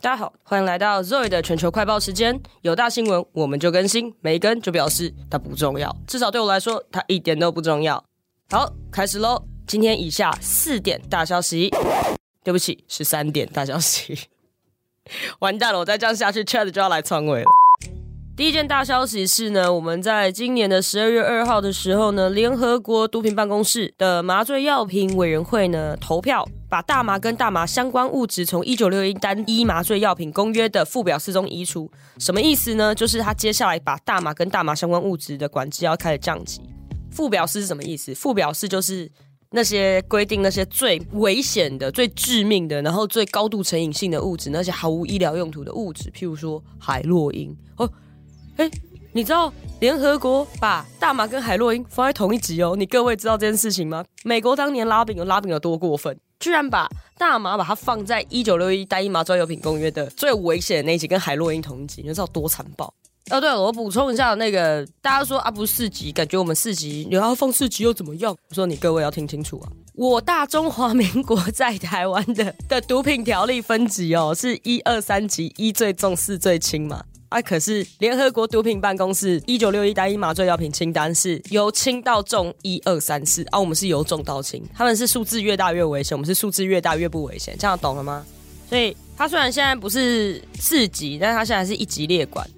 [0.00, 2.40] 大家好，欢迎来到 Zoe 的全球快报时间。
[2.62, 5.94] 有大新闻我们就更新，没更就表示它不重要。
[6.06, 8.02] 至少对我来说，它一点都不重要。
[8.48, 9.42] 好，开始喽。
[9.66, 11.68] 今天以下四点大消息，
[12.44, 14.16] 对不起，是三点大消息。
[15.40, 17.46] 完蛋了，我再这样下去，Chat 就要来篡位了。
[18.36, 31.90] 第一件大消息是呢，我们在今年的十二月二号的时候呢，联合国毒品办公室的麻醉药品委员会呢投票，把大麻跟大麻相关物质从一九六一单一麻醉药品公约的附表四中移除。
[32.18, 32.94] 什么意思呢？
[32.94, 36.60] 就是他接下来把大麻跟大麻相关物质的管制要开始降级。
[37.10, 38.14] 附表四是什么意思？
[38.14, 39.10] 附表四就是
[39.50, 47.90] 那些规定那些最危险的、最致命的，然后最高度成瘾性的物质，那些毫无医疗用途的物质，譬如说海洛因哦。
[48.56, 48.68] 哎，
[49.18, 52.76] 你知道联合国把大麻跟海洛因放在同一级哦？
[52.76, 54.04] 你各位知道这件事情吗？
[54.22, 62.86] 美国当年拉饼有拉饼有多过分，居然把大麻把它放在一九六一单一麻专有品公约的最危险的那一级，跟海洛因同一级，你知道多残暴？
[63.32, 68.32] 哦，对了，我补充一下，那个大家说啊，不是四级，感觉我们四级，你要放四级又怎么样？
[68.50, 77.02] 我说你各位要听清楚啊，我大中华民国在台湾的的毒品条例分级哦，是一二三级，一最重，四最轻嘛。
[77.28, 77.42] 啊！
[77.42, 88.24] 可是联合国毒品办公室一九六一单一麻醉药品清单是由轻到重一二三四，啊，我们是由重到轻，他们是数字越大越危险，我们是数字越大越不危险，这样懂了吗？
[88.68, 92.48] 所以它虽然现在不是四级，但是它现在是一级列管，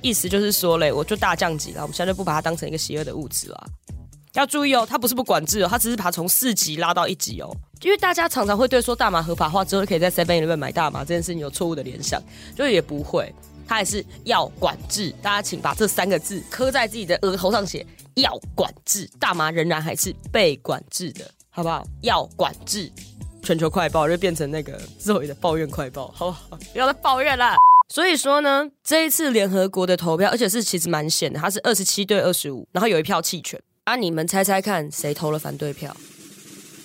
[0.00, 3.66] 意思就是说嘞，我就大降级了，我们现在就不把它当成一个邪恶的物质了。
[4.34, 12.20] 要注意哦，它不是不管制哦，它只是把它从四级拉到一级哦，因为大家常常会对说大麻合法化之后可以在 Seven Eleven 买大麻这件事情有错误的联想，
[12.56, 13.32] 就也不会。
[13.66, 21.84] 它还是要管制，大家请把这三个字刻在自己的额头上写，要管制，大麻仍然还是被管制的，好不好？
[22.02, 22.90] 要管制，
[23.42, 26.58] 全球快报就变成那个 Zoe 的抱怨快报，好不好？
[26.72, 27.56] 不要再抱怨了。
[27.88, 33.60] 所以说呢，这一次联合国的投票，而且是其实蛮险的，它是二十七对二十五，然后有一票弃权。
[33.84, 35.96] 啊，你们猜猜看，谁投了反对票？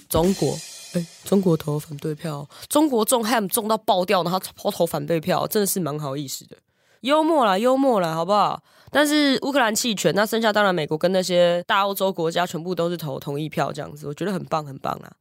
[0.08, 0.56] 中国，
[0.94, 6.56] 哎，中国投了反对票，中国中 ham 中到爆掉，然后投投反对票，真的是蛮好意思的。
[7.02, 8.62] 幽默啦，幽默啦，好不好？
[8.90, 15.14] 但是乌克兰弃权，那剩下当然美国跟那些大欧洲国家全部都是投同意票，这样子，我觉得很棒，很棒啊。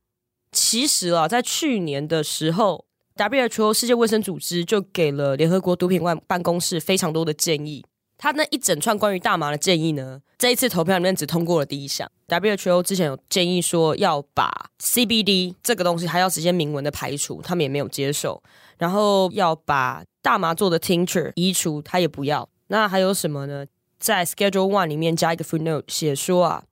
[0.52, 2.84] 其实啊，在去年的时候
[3.16, 7.84] ，WHO 世界卫生组织就给了联合国毒品办办公室非常多的建议。
[8.18, 12.10] 他那一整串关于大麻的建议呢，这一次投票里面只通过了第一项。
[12.30, 18.40] WHO 之前有建议说要把 CBD 这个东西还要直接明文的排除，他们也没有接受。
[18.78, 22.48] 然后要把大麻做的 tincture 移除，他也不要。
[22.68, 23.66] 那还有什么呢？
[23.98, 26.64] 在 Schedule One 里面加一个 footnote 写说啊，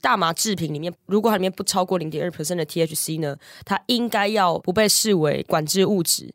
[0.00, 6.34] 大麻制品里面如果它里面不超过零点二 percent 的 THC 呢，它应该要不被视为管制物质。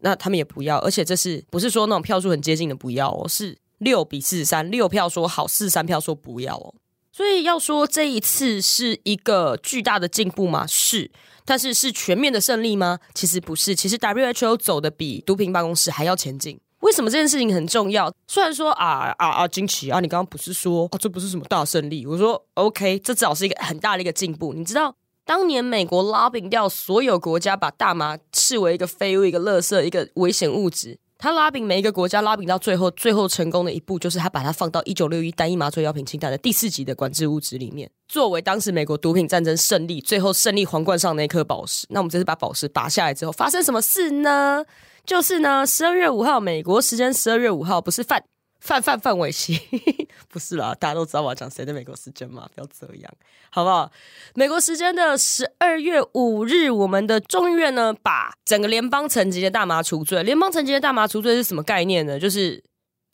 [0.00, 3.28] 那他们也不要，而且这是不是说那种票数很接近的不要哦？
[3.28, 3.58] 是。
[3.78, 6.74] 六比四十三，六票说好，四十三票说不要哦。
[7.12, 10.64] 所以要说这一次是一个巨大的进步吗？
[10.66, 11.10] 是，
[11.44, 12.98] 但是是全面的胜利吗？
[13.14, 13.74] 其实不是。
[13.74, 16.58] 其实 WHO 走的比毒品办公室还要前进。
[16.80, 18.10] 为什么这件事情很重要？
[18.26, 22.06] 虽然说啊啊啊，惊奇啊，你刚刚不是说啊，这不是什么大胜利？
[22.06, 24.54] 我说 OK，这至少是一个很大的一个进步。
[24.54, 30.98] 你知道，当年美国拉饼掉所有国家，把大麻视为一个废物、一个垃圾、一个危险物质。
[31.20, 41.86] 他拉饼每一个国家拉饼到最后，最后成功的一步就是他把它放到一九六一单一麻醉药品清单的第四级的管制物质里面，作为当时美国毒品战争胜利最后胜利皇冠上那颗宝石。
[41.90, 44.64] 那我们这次把宝石拔下来之后，发生什么事呢？
[45.04, 48.24] 就是呢，十二月五号，美国时间十二月五号，不是犯。
[48.60, 49.58] 范范范玮琪，
[50.28, 53.12] 不是啦，大家都知道我要讲谁的美国时间嘛，不要这样，
[53.50, 53.90] 好不好？
[54.34, 60.22] 美国时间的十二月五日，我们的众议院呢，把整个联邦层级的大麻除罪。
[60.22, 62.20] 联邦层级的大麻除罪是什么概念呢？
[62.20, 62.62] 就是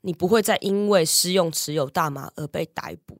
[0.02, 3.18] 你不会再因为私用持有大麻而被逮捕。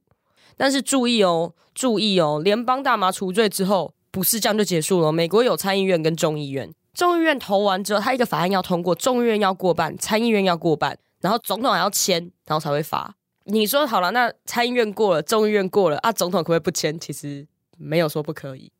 [0.57, 5.11] 但是注意哦，注意哦，联邦大麻除罪之后，不是这样就结束了。
[5.11, 10.97] 美国有参议院跟众议院，众议院投完之后，他一个法案要通过，众议院要过半，参议院要过半。
[11.21, 13.15] 然后总统还要签，然后才会发。
[13.45, 16.99] 你说好了，那参议院过了，众议院过了啊，总统可不可以不签？
[16.99, 17.47] 其实
[17.77, 18.71] 没有说不可以。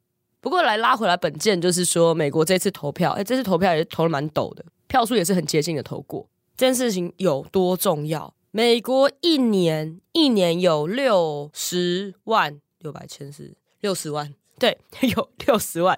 [0.41, 6.27] 不过来拉回来本件，就是说美国这次投票，哎，这次投票也投了蛮陡的，票数也是很接近的投过。
[6.55, 8.33] 这件事情有多重要？
[8.51, 14.77] 美国一年一年有六十万六百千是六十万，对，
[15.15, 15.97] 有六十万。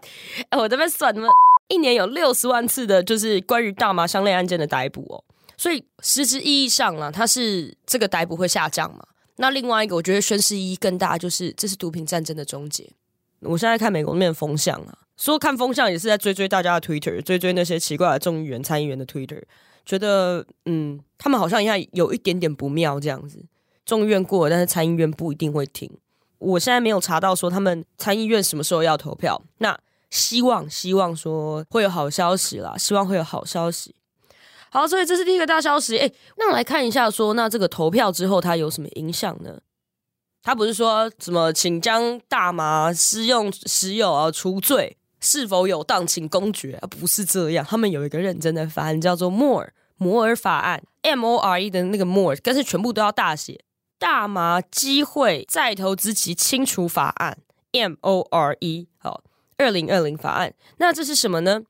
[0.50, 1.28] 哎，我这边算，怎么
[1.68, 5.24] 一年有六十万次的，就是关于大麻相类案件的逮捕哦。
[5.60, 9.04] 所以实质意义上呢，它是这个逮捕会下降嘛？
[9.36, 12.90] 那另外一个，我觉得宣示意义更大，就是这是毒品战争的终结。
[13.42, 19.44] 我现在看美国那边风向啊，说看风向也是在追追大家的 Twitter，追追那些奇怪的众议员、参议员的 Twitter，
[19.86, 23.44] 觉得嗯，他们好像应该有一点点不妙这样子。
[23.86, 25.92] 众议院过了，但是参议院不一定会停。
[26.38, 29.42] 我现在没有查到说他们参议院什么时候要投票。
[29.58, 29.78] 那
[30.10, 33.94] 希望希望说会有好消息啦，希望会有好消息。
[34.72, 35.98] 好，所以这是第一个大消息。
[35.98, 39.60] 哎，那我来看一下说，那这个投票之后它有什么影响呢？
[40.42, 44.96] 他不是说什么请将大麻施用私有而除罪。
[45.22, 47.66] 是否有当，请公决，而不是这样。
[47.70, 49.68] 他们有一个认真的法案，叫做 MORE
[49.98, 53.60] 摩尔法案，M O R E 的那个 MORE，但是全部都要大写。
[53.98, 57.38] 大麻机会再投资及清除法案
[57.74, 59.22] ，M O R E，好，
[59.58, 60.54] 二零二零法案。
[60.78, 61.64] 那这是什么呢？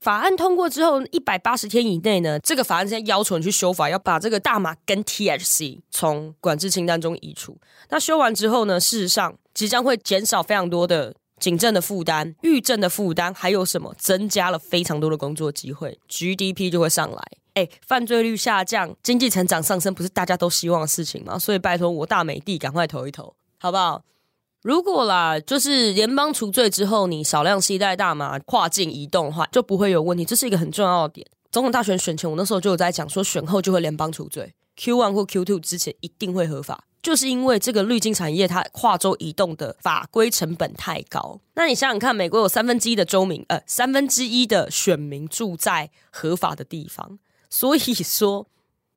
[0.00, 7.58] 法案通过之后，一百八十天以内呢，这个法案现在要求你去修法，要把这个大麻跟 T H C 从管制清单中移除。
[7.88, 11.14] 那修完之后呢，事实上即将会减少非常多的。
[11.38, 13.94] 警政的负担、预政的负担，还有什么？
[13.98, 17.22] 增加了非常多的工作机会，GDP 就会上来。
[17.52, 21.38] 哎，犯罪率下降，经济成长上升，不是大家都希望的事情吗？
[21.38, 24.02] 所以拜托我大美帝赶快投一投，好不好？
[24.66, 30.24] 如果啦，就是联邦除罪之后，你少量携带大麻跨境移动的话，就不会有问题。
[30.24, 31.26] 这是一个很重要的点。
[31.52, 36.82] 总统大选选前，我那时候就有在讲说，选后就会联邦除罪，Q one 或 Q two 之前一定会合法。
[37.00, 41.38] 就是因为这个滤镜产业，它跨州移动的法规成本太高。
[41.54, 48.48] 那你想想看，美国有三分之一的州民，呃，三分之一的选民住在合法的地方，所以说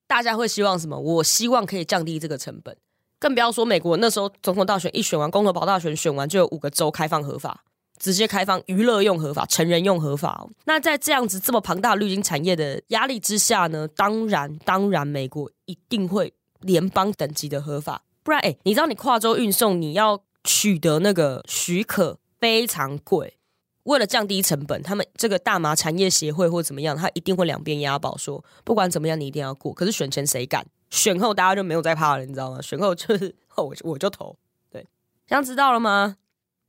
[0.07, 0.99] 大家会希望什么？
[0.99, 2.75] 我希望可以降低这个成本。
[3.19, 7.63] 更不要说美国那时候总统大选一选完，公投保大选选完，就有五个州开放合法，
[7.97, 10.47] 直接开放娱乐用合法，成人用合法。
[10.65, 16.33] 那在这样子这么庞大绿金产业的压力之下呢，当然，当然，美国一定会。
[16.61, 23.37] 联邦等级的合法，不然哎，你知道你跨州运送，你要取得那个许可非常贵。
[23.83, 29.73] 为了降低成本，他们这个大麻产业协会或怎么样，他一定会两边押宝，说不管怎么样，你一定要过。
[29.73, 30.65] 可是选前谁敢？
[30.89, 32.61] 选后大家就没有再怕了，你知道吗？
[32.61, 34.35] 选后就是我我就投，
[34.71, 34.85] 对，
[35.27, 36.17] 这样知道了吗？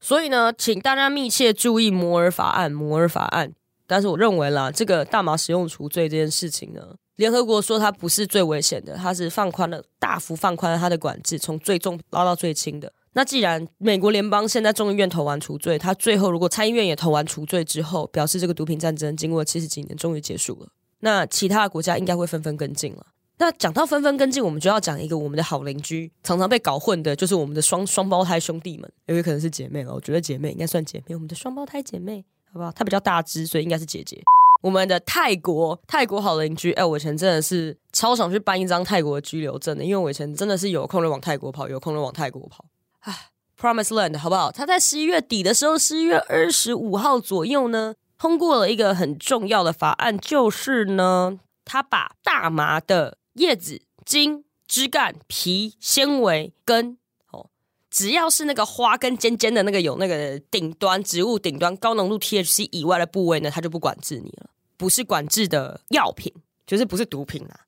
[0.00, 3.52] 所以呢，请大家密切注意摩尔法案，摩尔法案。
[3.86, 6.94] 但是我认为啦，这个大麻使用除罪这件事情呢。
[7.16, 12.90] 联合国说它不是最危险的，它是放宽了，大幅放宽了它的管制，从最重拉到最轻的。
[13.12, 20.68] 那既然美国联邦现在众议院投完除罪，它最后如果参议院也投完除罪之后，表示这个毒品战争经过七十几年终于结束了。
[21.00, 23.04] 那其他的国家应该会纷纷跟进了。
[23.40, 29.94] 那讲到纷纷跟进，我们就要讲一个我们的好邻居，常常被搞混的就是我们的双双胞胎兄弟们，有可能是姐妹了。
[29.94, 32.22] 我觉得姐妹应该算姐妹，我们的双胞胎姐妹，
[32.52, 32.70] 好不好？
[32.72, 34.22] 她比较大只，所以应该是姐姐。
[34.60, 42.62] 我们的泰国，泰国好邻居，哎，我以前真的是超想去办一张泰国的居留证的，因为我以前真的是有空就往泰国跑，有空就往泰国跑。
[43.00, 43.14] 啊
[43.58, 44.52] ，Promise Land 好不好？
[44.52, 56.98] 他在十一月底的时候，十一月二十五号左右呢，通过了一个很重要的法案，就是呢，他把大麻的叶子、茎、枝干、皮、纤维、根。
[57.30, 57.48] 哦
[57.90, 66.32] 只要是那个花跟尖尖的那个有那个顶端植物顶端高浓度 THC 以外的部位呢，它就不管制你了，不是管制的药品，
[66.64, 67.66] 就是不是毒品啊。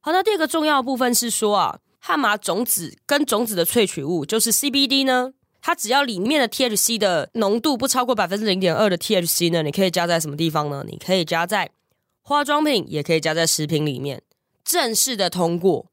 [0.00, 5.32] 好，那第二个重要部分是说啊，汉麻种子跟种子的萃取物就是 CBD 呢，
[5.62, 10.84] 它只要里面的 THC 的浓度不超过百分之零点二的 THC 呢，你可以加在什么地方呢？
[10.86, 11.70] 你可以加在
[12.22, 14.20] 化妆品，也可以加在食品里面，
[14.64, 15.86] 正式的通过。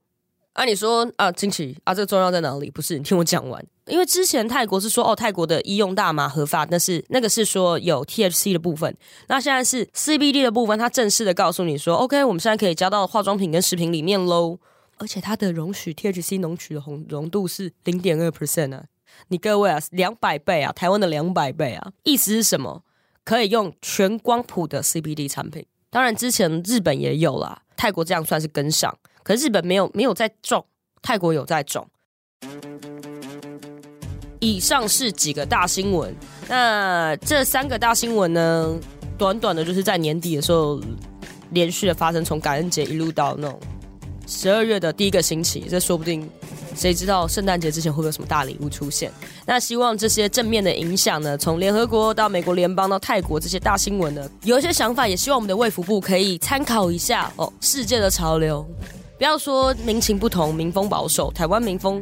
[0.53, 2.69] 啊，你说啊，惊奇啊，这个重要在哪里？
[2.69, 3.65] 不是，你听我讲完。
[3.87, 8.95] 因为之前泰国是说，哦，泰国的医用大麻合法，但是那个是说有 THC 的部分。
[9.27, 14.59] 那现在是 CBD 的部分，它正式的告诉你说，OK，我们现在可以加到化妆品跟食品里面喽。
[14.97, 18.83] 而且它的容许 THC 浓取的红浓度是零点二 percent 啊！
[19.29, 21.91] 你各位啊，两百倍啊，台湾的两百倍啊！
[22.03, 22.83] 意思是什么？
[23.23, 25.65] 可以用全光谱的 CBD 产品。
[25.89, 28.95] 当然，之前日本也有啦，泰国这样算是跟上。
[29.23, 30.63] 可是日本没有没有在种，
[31.01, 31.89] 泰国有在种。
[34.39, 36.15] 以上是几个大新闻，
[36.47, 38.79] 那这三个大新闻呢，
[39.17, 40.79] 短短的就是在年底的时候
[41.50, 43.59] 连续的发生，从感恩节一路到那种
[44.33, 46.27] 十二月的第一个星期，这说不定
[46.73, 49.11] 谁知道圣诞节之前会不会有什么大礼物出现？
[49.45, 58.65] 那希望这些正面的影响呢，从联合国到美国联邦到泰国这些大新闻呢，有一些想法，也希望我们的卫福部可以参考一下哦，世界的潮流。
[59.17, 62.01] 不要说民情不同，民风保守，台湾民风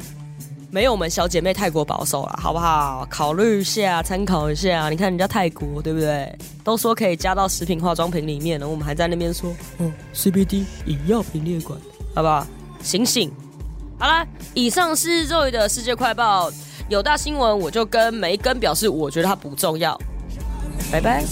[0.69, 3.07] 没有我们小姐妹泰国保守了，好不好？
[3.09, 4.87] 考虑一下，参考一下。
[4.89, 6.31] 你看人家泰国，对不对？
[6.63, 11.77] 都说可以加到食品化妆品里面了，我们还在那边说，哦，CBD 饮药品列管，
[12.13, 12.45] 好不好？
[12.81, 13.31] 醒醒！
[13.97, 16.51] 好了，以上是 Zoe 的世界快报，
[16.89, 19.99] 有大新闻我就跟没跟表示，我觉得它不重要。
[20.91, 21.23] 拜拜。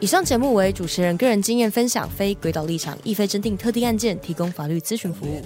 [0.00, 5.40] 以上节目为主持人个人经验分享，非鬼岛立场，亦非认定特定案件提供法律咨询服务。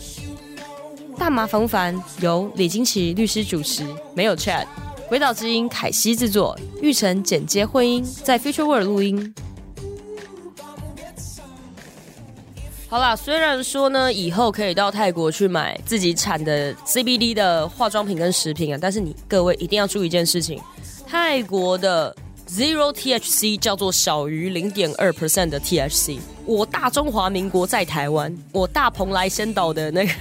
[1.18, 2.02] 大麻烦不烦？
[2.20, 4.66] 由李金奇律师主持，没有 Chat。
[5.10, 9.34] 诡岛之音凯西制作，玉成剪接混音，在 Future World 录音。
[12.96, 20.58] 好啦，虽然说呢，以后可以到泰国去买自己产的 CBD 的化妆品跟食品啊，但是你各位一定要注意一件事情，
[21.06, 22.16] 泰国的。
[22.48, 26.18] Zero THC 叫做小于零点二 percent 的 THC。
[26.46, 30.12] 我大中华民国在台湾，我大蓬莱仙岛的那个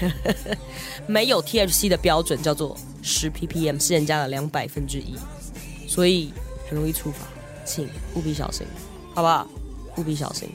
[1.08, 5.16] 没有 THC 的标准叫做十 ppm，是人家的两百分之一，
[5.88, 6.34] 所以
[6.68, 7.26] 很容易触发，
[7.64, 8.68] 请务必小心，
[9.14, 9.48] 好不好？
[9.98, 10.50] 务必小心。